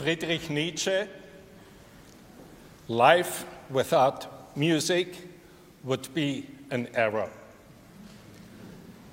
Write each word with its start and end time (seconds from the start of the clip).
Friedrich 0.00 0.48
Nietzsche, 0.48 1.06
life 2.88 3.44
without 3.68 4.56
music 4.56 5.14
would 5.84 6.14
be 6.14 6.46
an 6.70 6.88
error. 6.94 7.28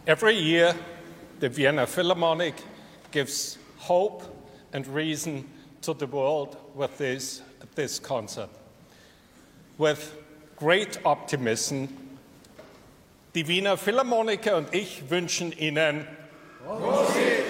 Every 0.07 0.37
year, 0.37 0.73
the 1.41 1.49
Vienna 1.49 1.85
Philharmonic 1.85 2.55
gives 3.11 3.57
hope 3.79 4.23
and 4.71 4.87
reason 4.87 5.49
to 5.81 5.93
the 5.93 6.07
world 6.07 6.55
with 6.73 6.97
this, 6.97 7.41
this 7.75 7.99
concert. 7.99 8.49
With 9.77 10.15
great 10.55 10.99
optimism, 11.03 11.89
die 13.33 13.45
Wiener 13.45 13.75
Philharmoniker 13.75 14.55
und 14.55 14.73
ich 14.73 15.03
wünschen 15.09 15.51
Ihnen 15.51 16.07
Musik 16.65 17.43